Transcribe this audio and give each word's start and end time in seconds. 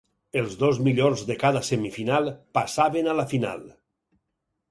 Els 0.39 0.53
dos 0.61 0.77
millors 0.87 1.23
de 1.31 1.35
cada 1.43 1.61
semifinal 1.67 2.31
passaven 2.59 3.11
a 3.13 3.17
la 3.19 3.27
final. 3.35 3.61